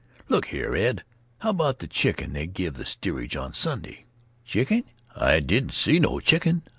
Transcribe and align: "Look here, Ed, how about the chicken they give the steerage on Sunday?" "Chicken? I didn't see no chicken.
"Look 0.29 0.47
here, 0.47 0.75
Ed, 0.75 1.03
how 1.41 1.51
about 1.51 1.77
the 1.77 1.85
chicken 1.85 2.33
they 2.33 2.47
give 2.47 2.73
the 2.73 2.87
steerage 2.87 3.35
on 3.35 3.53
Sunday?" 3.53 4.05
"Chicken? 4.43 4.83
I 5.15 5.39
didn't 5.41 5.73
see 5.73 5.99
no 5.99 6.19
chicken. 6.19 6.63